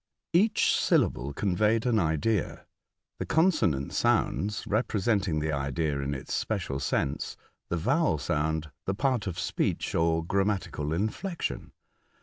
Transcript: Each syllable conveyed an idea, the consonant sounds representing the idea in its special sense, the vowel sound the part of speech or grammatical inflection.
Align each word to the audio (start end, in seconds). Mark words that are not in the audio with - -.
Each 0.33 0.75
syllable 0.75 1.31
conveyed 1.31 1.85
an 1.85 1.99
idea, 1.99 2.65
the 3.19 3.25
consonant 3.27 3.93
sounds 3.93 4.65
representing 4.65 5.39
the 5.39 5.51
idea 5.51 5.99
in 6.01 6.15
its 6.15 6.33
special 6.33 6.79
sense, 6.79 7.37
the 7.69 7.77
vowel 7.77 8.17
sound 8.17 8.71
the 8.87 8.95
part 8.95 9.27
of 9.27 9.37
speech 9.37 9.93
or 9.93 10.25
grammatical 10.25 10.91
inflection. 10.91 11.71